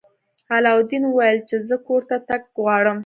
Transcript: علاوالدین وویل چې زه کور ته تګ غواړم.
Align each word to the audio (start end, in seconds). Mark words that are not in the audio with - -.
علاوالدین 0.53 1.03
وویل 1.07 1.39
چې 1.49 1.55
زه 1.67 1.75
کور 1.87 2.01
ته 2.09 2.17
تګ 2.27 2.41
غواړم. 2.63 2.97